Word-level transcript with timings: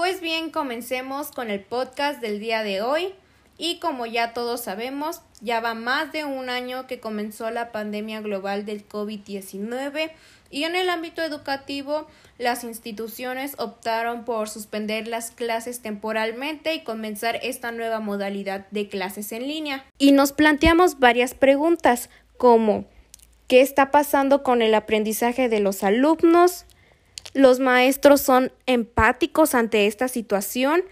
Pues 0.00 0.22
bien, 0.22 0.48
comencemos 0.48 1.30
con 1.30 1.50
el 1.50 1.60
podcast 1.60 2.22
del 2.22 2.40
día 2.40 2.62
de 2.62 2.80
hoy. 2.80 3.12
Y 3.58 3.80
como 3.80 4.06
ya 4.06 4.32
todos 4.32 4.62
sabemos, 4.62 5.20
ya 5.42 5.60
va 5.60 5.74
más 5.74 6.10
de 6.10 6.24
un 6.24 6.48
año 6.48 6.86
que 6.86 7.00
comenzó 7.00 7.50
la 7.50 7.70
pandemia 7.70 8.22
global 8.22 8.64
del 8.64 8.88
COVID-19 8.88 10.10
y 10.50 10.64
en 10.64 10.74
el 10.74 10.88
ámbito 10.88 11.20
educativo 11.20 12.06
las 12.38 12.64
instituciones 12.64 13.56
optaron 13.58 14.24
por 14.24 14.48
suspender 14.48 15.06
las 15.06 15.32
clases 15.32 15.82
temporalmente 15.82 16.72
y 16.72 16.82
comenzar 16.82 17.38
esta 17.42 17.70
nueva 17.70 18.00
modalidad 18.00 18.66
de 18.70 18.88
clases 18.88 19.32
en 19.32 19.46
línea. 19.46 19.84
Y 19.98 20.12
nos 20.12 20.32
planteamos 20.32 20.98
varias 20.98 21.34
preguntas 21.34 22.08
como 22.38 22.86
¿qué 23.48 23.60
está 23.60 23.90
pasando 23.90 24.42
con 24.42 24.62
el 24.62 24.74
aprendizaje 24.74 25.50
de 25.50 25.60
los 25.60 25.84
alumnos? 25.84 26.64
¿Los 27.32 27.60
maestros 27.60 28.20
son 28.20 28.52
empáticos 28.66 29.54
ante 29.54 29.86
esta 29.86 30.08
situación? 30.08 30.82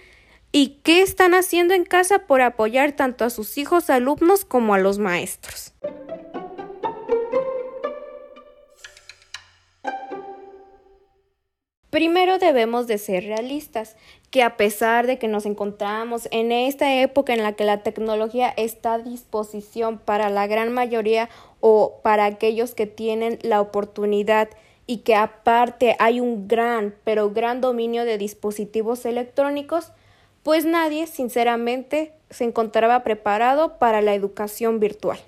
¿Y 0.52 0.80
qué 0.84 1.02
están 1.02 1.34
haciendo 1.34 1.74
en 1.74 1.84
casa 1.84 2.20
por 2.20 2.42
apoyar 2.42 2.92
tanto 2.92 3.24
a 3.24 3.30
sus 3.30 3.58
hijos 3.58 3.90
alumnos 3.90 4.44
como 4.44 4.74
a 4.74 4.78
los 4.78 4.98
maestros? 4.98 5.74
Primero 11.90 12.38
debemos 12.38 12.86
de 12.86 12.98
ser 12.98 13.24
realistas, 13.24 13.96
que 14.30 14.42
a 14.42 14.56
pesar 14.56 15.06
de 15.06 15.18
que 15.18 15.26
nos 15.26 15.46
encontramos 15.46 16.28
en 16.30 16.52
esta 16.52 17.00
época 17.00 17.32
en 17.32 17.42
la 17.42 17.54
que 17.54 17.64
la 17.64 17.82
tecnología 17.82 18.52
está 18.56 18.94
a 18.94 18.98
disposición 18.98 19.98
para 19.98 20.28
la 20.28 20.46
gran 20.46 20.72
mayoría 20.72 21.30
o 21.60 22.00
para 22.04 22.26
aquellos 22.26 22.74
que 22.74 22.86
tienen 22.86 23.38
la 23.42 23.60
oportunidad 23.60 24.48
y 24.88 24.98
que 24.98 25.14
aparte 25.14 25.94
hay 25.98 26.18
un 26.18 26.48
gran, 26.48 26.94
pero 27.04 27.30
gran 27.30 27.60
dominio 27.60 28.06
de 28.06 28.16
dispositivos 28.16 29.04
electrónicos, 29.04 29.92
pues 30.42 30.64
nadie, 30.64 31.06
sinceramente, 31.06 32.14
se 32.30 32.44
encontraba 32.44 33.04
preparado 33.04 33.78
para 33.78 34.00
la 34.00 34.14
educación 34.14 34.80
virtual. 34.80 35.18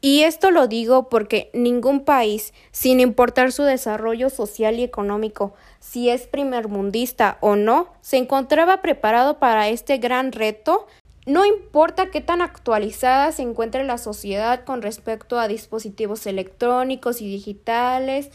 Y 0.00 0.22
esto 0.22 0.52
lo 0.52 0.68
digo 0.68 1.08
porque 1.08 1.50
ningún 1.52 2.04
país, 2.04 2.54
sin 2.70 3.00
importar 3.00 3.50
su 3.50 3.64
desarrollo 3.64 4.30
social 4.30 4.78
y 4.78 4.84
económico, 4.84 5.54
si 5.80 6.10
es 6.10 6.28
primermundista 6.28 7.38
o 7.40 7.56
no, 7.56 7.92
se 8.00 8.18
encontraba 8.18 8.82
preparado 8.82 9.40
para 9.40 9.68
este 9.68 9.98
gran 9.98 10.30
reto. 10.30 10.86
No 11.28 11.44
importa 11.44 12.10
qué 12.10 12.22
tan 12.22 12.40
actualizada 12.40 13.32
se 13.32 13.42
encuentre 13.42 13.84
la 13.84 13.98
sociedad 13.98 14.64
con 14.64 14.80
respecto 14.80 15.38
a 15.38 15.46
dispositivos 15.46 16.26
electrónicos 16.26 17.20
y 17.20 17.28
digitales, 17.28 18.30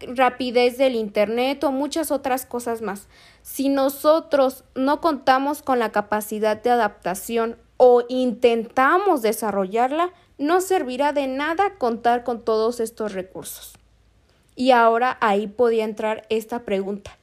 rapidez 0.00 0.76
del 0.76 0.96
Internet 0.96 1.62
o 1.62 1.70
muchas 1.70 2.10
otras 2.10 2.44
cosas 2.44 2.82
más. 2.82 3.06
Si 3.42 3.68
nosotros 3.68 4.64
no 4.74 5.00
contamos 5.00 5.62
con 5.62 5.78
la 5.78 5.92
capacidad 5.92 6.60
de 6.60 6.70
adaptación 6.70 7.58
o 7.76 8.02
intentamos 8.08 9.22
desarrollarla, 9.22 10.10
no 10.36 10.60
servirá 10.60 11.12
de 11.12 11.28
nada 11.28 11.76
contar 11.78 12.24
con 12.24 12.44
todos 12.44 12.80
estos 12.80 13.12
recursos. 13.12 13.78
Y 14.56 14.72
ahora 14.72 15.16
ahí 15.20 15.46
podía 15.46 15.84
entrar 15.84 16.26
esta 16.28 16.64
pregunta. 16.64 17.16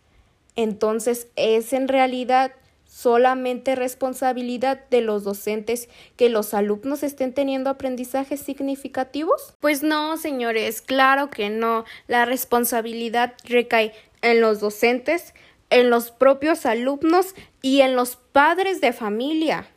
Entonces, 0.56 1.28
¿es 1.36 1.74
en 1.74 1.90
realidad 1.90 2.54
solamente 2.90 3.76
responsabilidad 3.76 4.82
de 4.90 5.02
los 5.02 5.24
docentes 5.24 5.88
que 6.18 6.28
los 6.30 6.54
alumnos 6.54 7.04
estén 7.04 7.34
teniendo 7.34 7.70
aprendizajes 7.70 8.42
significativos? 8.42 9.54
Pues 9.60 9.84
no, 9.84 10.18
señores, 10.18 10.82
claro 10.82 11.30
que 11.30 11.50
no. 11.50 11.86
La 12.08 12.26
responsabilidad 12.26 13.36
recae 13.46 13.94
en 14.22 14.42
los 14.42 14.60
docentes, 14.60 15.34
en 15.70 15.90
los 15.90 16.12
propios 16.12 16.66
alumnos 16.66 17.36
y 17.62 17.82
en 17.82 17.96
los 17.96 18.16
padres 18.16 18.82
de 18.82 18.92
familia. 18.92 19.68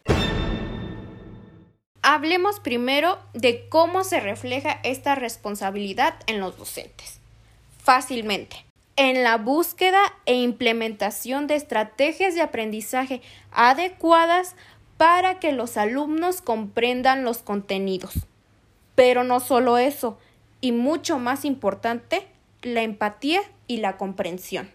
Hablemos 2.01 2.59
primero 2.59 3.19
de 3.35 3.69
cómo 3.69 4.03
se 4.03 4.19
refleja 4.19 4.81
esta 4.83 5.15
responsabilidad 5.15 6.15
en 6.27 6.41
los 6.41 6.57
docentes. 6.57 7.21
Fácilmente 7.79 8.72
en 9.11 9.25
la 9.25 9.37
búsqueda 9.37 10.01
e 10.27 10.35
implementación 10.37 11.49
de 11.49 11.57
estrategias 11.57 12.37
de 12.37 12.41
aprendizaje 12.41 13.21
adecuadas 13.51 14.55
para 14.97 15.41
que 15.41 15.51
los 15.51 15.77
alumnos 15.77 16.41
comprendan 16.41 17.25
los 17.25 17.39
contenidos. 17.39 18.29
Pero 18.95 19.25
no 19.25 19.41
solo 19.41 19.77
eso, 19.77 20.19
y 20.61 20.71
mucho 20.71 21.19
más 21.19 21.45
importante, 21.45 22.29
la 22.63 22.83
empatía 22.83 23.41
y 23.67 23.79
la 23.79 23.97
comprensión. 23.97 24.71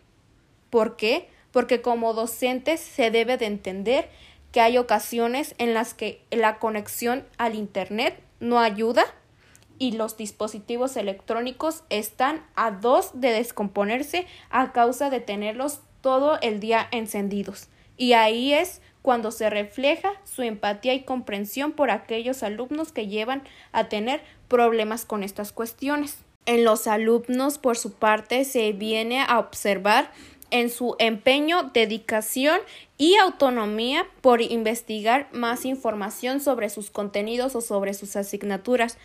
¿Por 0.69 0.97
qué? 0.97 1.29
Porque 1.51 1.81
como 1.81 2.13
docentes 2.13 2.81
se 2.81 3.11
debe 3.11 3.37
de 3.37 3.45
entender 3.45 4.09
que 4.51 4.59
hay 4.59 4.77
ocasiones 4.77 5.55
en 5.57 5.73
las 5.73 5.93
que 5.93 6.21
la 6.31 6.59
conexión 6.59 7.25
al 7.37 7.55
Internet 7.55 8.21
no 8.41 8.59
ayuda 8.59 9.05
y 9.79 9.91
los 9.91 10.17
dispositivos 10.17 10.97
electrónicos 10.97 11.83
están 11.89 12.45
a 12.55 12.71
dos 12.71 13.11
de 13.13 13.31
descomponerse 13.31 14.25
a 14.49 14.71
causa 14.71 15.09
de 15.09 15.19
tenerlos 15.19 15.81
todo 16.01 16.39
el 16.41 16.59
día 16.59 16.87
encendidos. 16.91 17.67
Y 17.97 18.13
ahí 18.13 18.53
es 18.53 18.81
cuando 19.01 19.31
se 19.31 19.49
refleja 19.49 20.11
su 20.23 20.41
empatía 20.41 20.93
y 20.93 21.03
comprensión 21.03 21.71
por 21.71 21.91
aquellos 21.91 22.43
alumnos 22.43 22.91
que 22.91 23.07
llevan 23.07 23.43
a 23.71 23.89
tener 23.89 24.21
problemas 24.47 25.05
con 25.05 25.23
estas 25.23 25.51
cuestiones. 25.51 26.17
En 26.45 26.63
los 26.63 26.87
alumnos, 26.87 27.57
por 27.57 27.77
su 27.77 27.93
parte, 27.93 28.45
se 28.45 28.71
viene 28.71 29.21
a 29.21 29.39
observar 29.39 30.11
en 30.49 30.69
su 30.69 30.95
empeño, 30.99 31.71
dedicación 31.73 32.59
y 32.97 33.15
autonomía 33.15 34.05
por 34.21 34.41
investigar 34.41 35.27
más 35.31 35.65
información 35.65 36.39
sobre 36.39 36.69
sus 36.69 36.89
contenidos 36.89 37.55
o 37.55 37.61
sobre 37.61 37.93
sus 37.93 38.15
asignaturas, 38.15 38.97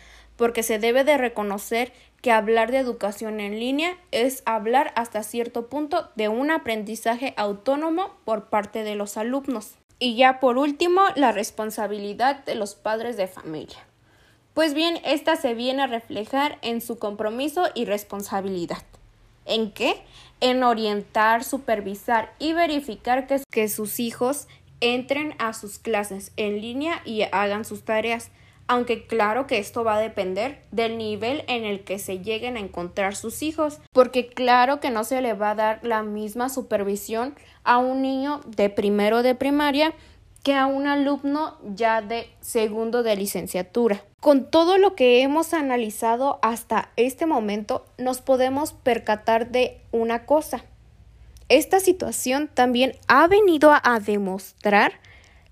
porque 0.43 0.61
se 0.61 0.77
debe 0.77 1.05
de 1.05 1.17
reconocer 1.17 1.93
que 2.21 2.29
hablar 2.29 2.69
de 2.69 2.77
educación 2.77 3.39
en 3.39 3.61
línea 3.61 3.95
es 4.11 4.43
hablar 4.45 4.91
hasta 4.97 5.23
cierto 5.23 5.67
punto 5.69 6.09
de 6.17 6.27
un 6.27 6.51
aprendizaje 6.51 7.33
autónomo 7.37 8.13
por 8.25 8.49
parte 8.49 8.83
de 8.83 8.95
los 8.95 9.15
alumnos. 9.15 9.75
Y 9.99 10.17
ya 10.17 10.41
por 10.41 10.57
último, 10.57 11.01
la 11.15 11.31
responsabilidad 11.31 12.43
de 12.43 12.55
los 12.55 12.75
padres 12.75 13.15
de 13.15 13.27
familia. 13.27 13.87
Pues 14.53 14.73
bien, 14.73 14.99
esta 15.05 15.37
se 15.37 15.53
viene 15.53 15.83
a 15.83 15.87
reflejar 15.87 16.59
en 16.61 16.81
su 16.81 16.99
compromiso 16.99 17.69
y 17.73 17.85
responsabilidad. 17.85 18.83
¿En 19.45 19.71
qué? 19.71 20.03
En 20.41 20.63
orientar, 20.63 21.45
supervisar 21.45 22.33
y 22.37 22.51
verificar 22.51 23.27
que, 23.27 23.41
que 23.49 23.69
sus 23.69 24.01
hijos 24.01 24.49
entren 24.81 25.35
a 25.39 25.53
sus 25.53 25.79
clases 25.79 26.33
en 26.35 26.59
línea 26.59 27.01
y 27.05 27.21
hagan 27.31 27.63
sus 27.63 27.83
tareas 27.83 28.29
aunque 28.67 29.05
claro 29.05 29.47
que 29.47 29.57
esto 29.57 29.83
va 29.83 29.95
a 29.95 30.01
depender 30.01 30.61
del 30.71 30.97
nivel 30.97 31.43
en 31.47 31.65
el 31.65 31.83
que 31.83 31.99
se 31.99 32.19
lleguen 32.19 32.57
a 32.57 32.61
encontrar 32.61 33.15
sus 33.15 33.43
hijos, 33.43 33.79
porque 33.91 34.27
claro 34.27 34.79
que 34.79 34.89
no 34.89 35.03
se 35.03 35.21
le 35.21 35.33
va 35.33 35.51
a 35.51 35.55
dar 35.55 35.79
la 35.83 36.03
misma 36.03 36.49
supervisión 36.49 37.35
a 37.63 37.77
un 37.77 38.01
niño 38.01 38.41
de 38.45 38.69
primero 38.69 39.23
de 39.23 39.35
primaria 39.35 39.93
que 40.43 40.53
a 40.55 40.65
un 40.65 40.87
alumno 40.87 41.57
ya 41.63 42.01
de 42.01 42.29
segundo 42.41 43.01
de 43.01 43.15
licenciatura. 43.15 44.03
Con 44.19 44.49
todo 44.49 44.77
lo 44.77 44.93
que 44.93 45.21
hemos 45.21 45.53
analizado 45.53 46.39
hasta 46.41 46.91
este 46.97 47.25
momento, 47.25 47.85
nos 47.97 48.21
podemos 48.21 48.73
percatar 48.73 49.51
de 49.51 49.81
una 49.91 50.25
cosa. 50.25 50.65
Esta 51.47 51.79
situación 51.79 52.49
también 52.53 52.93
ha 53.07 53.27
venido 53.27 53.71
a 53.71 53.99
demostrar 53.99 54.93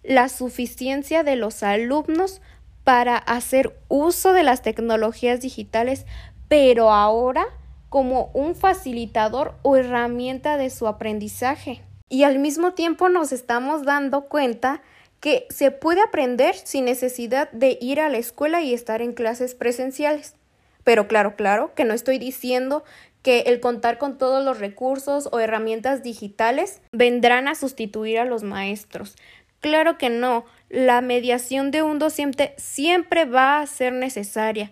la 0.03 0.29
suficiencia 0.29 1.23
de 1.23 1.35
los 1.35 1.63
alumnos 1.63 2.41
para 2.83 3.17
hacer 3.17 3.77
uso 3.87 4.33
de 4.33 4.43
las 4.43 4.61
tecnologías 4.61 5.41
digitales, 5.41 6.05
pero 6.47 6.91
ahora 6.91 7.45
como 7.89 8.31
un 8.33 8.55
facilitador 8.55 9.55
o 9.63 9.75
herramienta 9.75 10.57
de 10.57 10.69
su 10.69 10.87
aprendizaje. 10.87 11.81
Y 12.09 12.23
al 12.23 12.39
mismo 12.39 12.73
tiempo 12.73 13.09
nos 13.09 13.31
estamos 13.31 13.83
dando 13.83 14.29
cuenta 14.29 14.81
que 15.19 15.45
se 15.49 15.71
puede 15.71 16.01
aprender 16.01 16.55
sin 16.55 16.85
necesidad 16.85 17.51
de 17.51 17.77
ir 17.79 18.01
a 18.01 18.09
la 18.09 18.17
escuela 18.17 18.61
y 18.61 18.73
estar 18.73 19.01
en 19.01 19.13
clases 19.13 19.55
presenciales. 19.55 20.35
Pero 20.83 21.07
claro, 21.07 21.35
claro, 21.35 21.73
que 21.75 21.85
no 21.85 21.93
estoy 21.93 22.17
diciendo 22.17 22.83
que 23.21 23.41
el 23.41 23.59
contar 23.59 23.97
con 23.97 24.17
todos 24.17 24.43
los 24.43 24.59
recursos 24.59 25.29
o 25.31 25.39
herramientas 25.39 26.01
digitales 26.01 26.81
vendrán 26.91 27.47
a 27.47 27.55
sustituir 27.55 28.19
a 28.19 28.25
los 28.25 28.41
maestros. 28.41 29.15
Claro 29.59 29.97
que 29.99 30.09
no, 30.09 30.45
la 30.71 31.01
mediación 31.01 31.69
de 31.69 31.83
un 31.83 31.99
docente 31.99 32.53
siempre 32.57 33.25
va 33.25 33.59
a 33.59 33.67
ser 33.67 33.91
necesaria, 33.91 34.71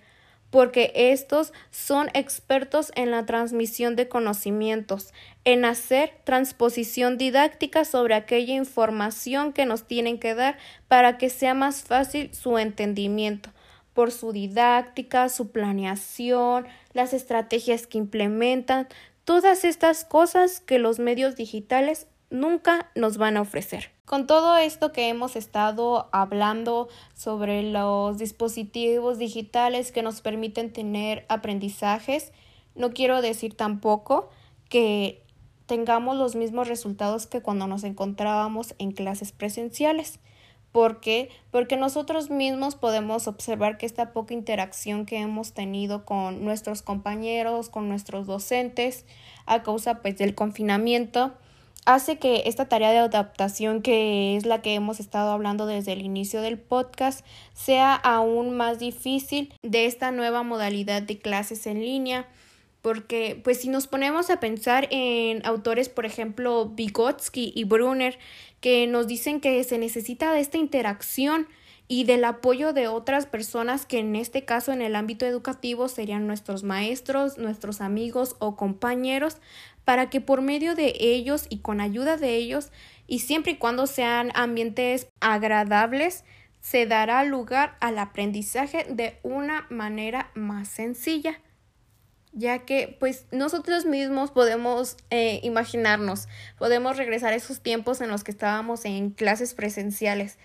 porque 0.50 0.94
estos 0.96 1.52
son 1.72 2.10
expertos 2.14 2.94
en 2.96 3.12
la 3.12 3.26
transmisión 3.26 3.98
de 3.98 4.08
conocimientos, 4.08 5.14
en 5.44 5.66
hacer 5.66 6.14
transposición 6.24 7.18
didáctica 7.18 7.84
sobre 7.84 8.16
aquella 8.16 8.54
información 8.54 9.52
que 9.52 9.66
nos 9.66 9.88
tienen 9.88 10.20
que 10.20 10.36
dar 10.36 10.58
para 10.88 11.18
que 11.18 11.30
sea 11.30 11.54
más 11.54 11.84
fácil 11.84 12.34
su 12.34 12.58
entendimiento 12.58 13.52
por 13.94 14.14
su 14.14 14.32
didáctica, 14.32 15.28
su 15.28 15.52
planeación, 15.52 16.66
las 16.94 17.14
estrategias 17.14 17.86
que 17.86 17.98
implementan, 17.98 18.88
todas 19.26 19.66
estas 19.66 20.06
cosas 20.06 20.62
que 20.62 20.80
los 20.80 21.00
medios 21.00 21.36
digitales 21.36 22.08
nunca 22.30 22.92
nos 22.96 23.18
van 23.18 23.38
a 23.38 23.42
ofrecer. 23.42 23.92
Con 24.06 24.28
todo 24.28 24.58
esto 24.58 24.92
que 24.92 25.10
hemos 25.10 25.36
estado 25.36 26.10
hablando 26.12 26.88
sobre 27.14 27.64
los 27.64 28.18
dispositivos 28.18 29.18
digitales 29.18 29.92
que 29.92 30.02
nos 30.02 30.22
permiten 30.22 30.74
tener 30.74 31.26
aprendizajes, 31.30 32.32
no 32.76 32.92
quiero 32.92 33.22
decir 33.22 33.56
tampoco 33.56 34.30
que 34.70 35.24
tengamos 35.66 36.18
los 36.18 36.36
mismos 36.36 36.68
resultados 36.68 37.28
que 37.28 37.42
cuando 37.42 37.68
nos 37.68 37.84
encontrábamos 37.84 38.74
en 38.80 38.92
clases 38.92 39.32
presenciales. 39.32 40.20
¿Por 40.72 41.00
qué? 41.00 41.30
Porque 41.52 41.78
nosotros 41.78 42.30
mismos 42.30 42.76
podemos 42.76 43.28
observar 43.28 43.78
que 43.78 43.88
esta 43.88 44.14
poca 44.14 44.36
interacción 44.36 45.06
que 45.06 45.18
hemos 45.18 45.54
tenido 45.54 46.06
con 46.06 46.44
nuestros 46.44 46.84
compañeros, 46.84 47.70
con 47.70 47.90
nuestros 47.90 48.28
docentes, 48.28 49.06
a 49.48 49.64
causa 49.64 50.02
pues 50.02 50.18
del 50.18 50.36
confinamiento, 50.36 51.34
hace 51.86 52.18
que 52.18 52.44
esta 52.46 52.68
tarea 52.68 52.92
de 52.92 53.00
adaptación, 53.00 53.82
que 53.82 54.36
es 54.36 54.46
la 54.46 54.62
que 54.62 54.76
hemos 54.76 55.00
estado 55.00 55.32
hablando 55.32 55.66
desde 55.66 55.94
el 55.94 56.02
inicio 56.02 56.42
del 56.42 56.58
podcast, 56.58 57.26
sea 57.54 57.96
aún 57.96 58.56
más 58.56 58.80
difícil 58.80 59.54
de 59.64 59.86
esta 59.86 60.12
nueva 60.12 60.44
modalidad 60.44 61.02
de 61.02 61.18
clases 61.18 61.68
en 61.68 61.82
línea. 61.82 62.28
Porque, 62.82 63.40
pues, 63.44 63.62
si 63.62 63.68
nos 63.70 63.88
ponemos 63.88 64.30
a 64.30 64.40
pensar 64.40 64.88
en 64.90 65.46
autores, 65.46 65.90
por 65.90 66.06
ejemplo, 66.06 66.70
Vygotsky 66.70 67.52
y 67.54 67.66
Brunner, 67.66 68.18
que 68.62 68.88
nos 68.88 69.08
dicen 69.08 69.42
que 69.42 69.64
se 69.64 69.78
necesita 69.78 70.32
de 70.32 70.40
esta 70.40 70.58
interacción 70.58 71.48
y 71.92 72.04
del 72.04 72.24
apoyo 72.24 72.72
de 72.72 72.88
otras 72.88 73.26
personas 73.26 73.88
que 73.88 73.98
en 73.98 74.16
este 74.16 74.46
caso 74.46 74.72
en 74.72 74.84
el 74.84 74.96
ámbito 74.96 75.26
educativo 75.26 75.88
serían 75.90 76.28
nuestros 76.28 76.64
maestros, 76.64 77.40
nuestros 77.40 77.82
amigos 77.82 78.36
o 78.38 78.56
compañeros, 78.56 79.38
para 79.86 80.12
que 80.12 80.22
por 80.22 80.42
medio 80.42 80.76
de 80.76 80.94
ellos 81.00 81.48
y 81.50 81.60
con 81.60 81.82
ayuda 81.82 82.16
de 82.16 82.36
ellos 82.36 82.72
y 83.08 83.20
siempre 83.20 83.54
y 83.54 83.58
cuando 83.58 83.88
sean 83.88 84.32
ambientes 84.36 85.08
agradables, 85.20 86.24
se 86.62 86.86
dará 86.86 87.24
lugar 87.24 87.76
al 87.82 87.98
aprendizaje 87.98 88.86
de 88.88 89.18
una 89.24 89.66
manera 89.72 90.30
más 90.36 90.68
sencilla 90.68 91.40
ya 92.32 92.60
que 92.60 92.96
pues 93.00 93.26
nosotros 93.32 93.86
mismos 93.86 94.32
podemos 94.32 94.98
eh, 95.10 95.40
imaginarnos, 95.44 96.28
podemos 96.58 96.98
regresar 96.98 97.34
a 97.34 97.36
esos 97.36 97.62
tiempos 97.62 98.02
en 98.02 98.10
los 98.10 98.24
que 98.24 98.32
estábamos 98.32 98.86
en 98.86 99.10
clases 99.10 99.54
presenciales. 99.54 100.38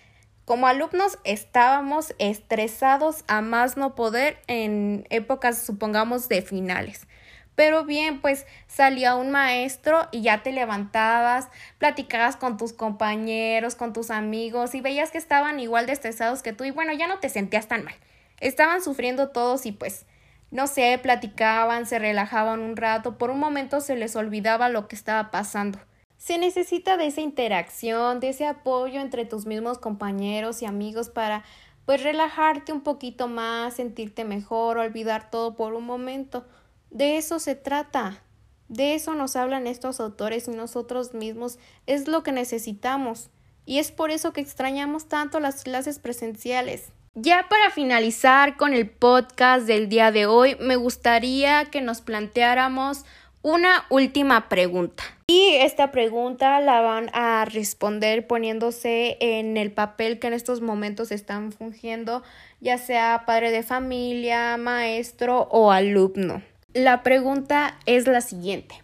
Como 0.45 0.67
alumnos 0.67 1.17
estábamos 1.23 2.13
estresados 2.19 3.23
a 3.27 3.41
más 3.41 3.77
no 3.77 3.95
poder 3.95 4.37
en 4.45 5.07
épocas, 5.09 5.65
supongamos, 5.65 6.29
de 6.29 6.43
finales. 6.43 7.07
Pero 7.55 7.85
bien, 7.85 8.21
pues 8.21 8.45
salía 8.67 9.15
un 9.15 9.31
maestro 9.31 10.07
y 10.11 10.21
ya 10.21 10.43
te 10.43 10.51
levantabas, 10.51 11.47
platicabas 11.79 12.35
con 12.35 12.57
tus 12.57 12.73
compañeros, 12.73 13.75
con 13.75 13.93
tus 13.93 14.11
amigos 14.11 14.75
y 14.75 14.81
veías 14.81 15.09
que 15.09 15.17
estaban 15.17 15.59
igual 15.59 15.85
de 15.87 15.93
estresados 15.93 16.43
que 16.43 16.53
tú 16.53 16.65
y 16.65 16.71
bueno, 16.71 16.93
ya 16.93 17.07
no 17.07 17.19
te 17.19 17.29
sentías 17.29 17.67
tan 17.67 17.83
mal. 17.83 17.95
Estaban 18.39 18.83
sufriendo 18.83 19.29
todos 19.29 19.65
y 19.65 19.71
pues 19.71 20.05
no 20.51 20.67
sé, 20.67 20.99
platicaban, 21.01 21.85
se 21.85 21.97
relajaban 21.97 22.59
un 22.59 22.77
rato, 22.77 23.17
por 23.17 23.31
un 23.31 23.39
momento 23.39 23.81
se 23.81 23.95
les 23.95 24.15
olvidaba 24.15 24.69
lo 24.69 24.87
que 24.87 24.95
estaba 24.95 25.31
pasando. 25.31 25.79
Se 26.25 26.39
necesita 26.39 26.97
de 26.97 27.05
esa 27.05 27.21
interacción, 27.21 28.19
de 28.19 28.29
ese 28.29 28.47
apoyo 28.47 28.99
entre 28.99 29.25
tus 29.25 29.45
mismos 29.45 29.77
compañeros 29.77 30.63
y 30.63 30.65
amigos 30.65 31.09
para 31.09 31.43
pues 31.85 32.01
relajarte 32.01 32.73
un 32.73 32.81
poquito 32.81 33.27
más, 33.27 33.75
sentirte 33.75 34.25
mejor, 34.25 34.79
olvidar 34.79 35.29
todo 35.29 35.55
por 35.55 35.75
un 35.75 35.85
momento. 35.85 36.43
De 36.89 37.17
eso 37.17 37.37
se 37.37 37.53
trata. 37.53 38.23
De 38.69 38.95
eso 38.95 39.13
nos 39.13 39.35
hablan 39.35 39.67
estos 39.67 39.99
autores 39.99 40.47
y 40.47 40.51
nosotros 40.51 41.13
mismos 41.13 41.59
es 41.85 42.07
lo 42.07 42.23
que 42.23 42.31
necesitamos. 42.31 43.29
Y 43.67 43.77
es 43.77 43.91
por 43.91 44.09
eso 44.09 44.33
que 44.33 44.41
extrañamos 44.41 45.07
tanto 45.07 45.39
las 45.39 45.63
clases 45.63 45.99
presenciales. 45.99 46.89
Ya 47.13 47.45
para 47.47 47.69
finalizar 47.69 48.57
con 48.57 48.73
el 48.73 48.89
podcast 48.89 49.67
del 49.67 49.89
día 49.89 50.11
de 50.11 50.25
hoy, 50.25 50.57
me 50.59 50.75
gustaría 50.75 51.65
que 51.65 51.81
nos 51.81 52.01
planteáramos 52.01 53.05
una 53.45 53.85
última 53.91 54.49
pregunta. 54.49 55.03
Y 55.27 55.51
esta 55.57 55.91
pregunta 55.91 56.59
la 56.61 56.81
van 56.81 57.11
a 57.13 57.45
responder 57.45 58.25
poniéndose 58.25 59.17
en 59.19 59.55
el 59.55 59.71
papel 59.71 60.17
que 60.17 60.25
en 60.25 60.33
estos 60.33 60.61
momentos 60.61 61.11
están 61.11 61.51
fungiendo, 61.51 62.23
ya 62.59 62.79
sea 62.79 63.21
padre 63.27 63.51
de 63.51 63.61
familia, 63.61 64.57
maestro 64.57 65.47
o 65.51 65.71
alumno. 65.71 66.41
La 66.73 67.03
pregunta 67.03 67.77
es 67.85 68.07
la 68.07 68.21
siguiente. 68.21 68.81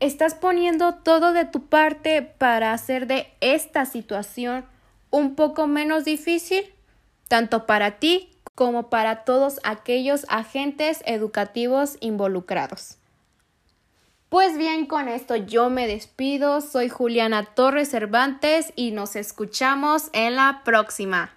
¿Estás 0.00 0.34
poniendo 0.34 0.96
todo 0.96 1.32
de 1.32 1.46
tu 1.46 1.66
parte 1.66 2.20
para 2.20 2.74
hacer 2.74 3.06
de 3.06 3.28
esta 3.40 3.86
situación 3.86 4.66
un 5.10 5.34
poco 5.34 5.66
menos 5.66 6.04
difícil? 6.04 6.64
tanto 7.32 7.64
para 7.64 7.92
ti 7.92 8.28
como 8.54 8.90
para 8.90 9.24
todos 9.24 9.58
aquellos 9.64 10.26
agentes 10.28 11.02
educativos 11.06 11.96
involucrados. 12.00 12.98
Pues 14.32 14.56
bien, 14.56 14.86
con 14.86 15.08
esto 15.08 15.36
yo 15.36 15.68
me 15.68 15.86
despido. 15.86 16.62
Soy 16.62 16.88
Juliana 16.88 17.44
Torres 17.54 17.90
Cervantes 17.90 18.72
y 18.76 18.92
nos 18.92 19.14
escuchamos 19.14 20.08
en 20.14 20.36
la 20.36 20.62
próxima. 20.64 21.36